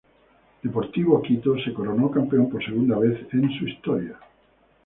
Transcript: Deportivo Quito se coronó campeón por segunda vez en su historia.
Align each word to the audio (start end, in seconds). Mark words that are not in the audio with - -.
Deportivo 0.63 1.21
Quito 1.21 1.59
se 1.63 1.71
coronó 1.75 2.09
campeón 2.09 2.49
por 2.49 2.65
segunda 2.65 2.97
vez 2.97 3.19
en 3.33 3.51
su 3.59 3.67
historia. 3.67 4.17